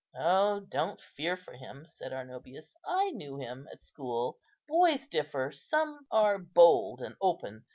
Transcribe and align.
"Oh, 0.17 0.61
don't 0.61 0.99
fear 0.99 1.37
for 1.37 1.53
him!" 1.53 1.85
said 1.85 2.11
Arnobius; 2.11 2.75
"I 2.83 3.11
knew 3.11 3.37
him 3.37 3.67
at 3.71 3.83
school. 3.83 4.39
Boys 4.67 5.05
differ; 5.05 5.51
some 5.51 6.07
are 6.09 6.39
bold 6.39 7.03
and 7.03 7.15
open. 7.21 7.65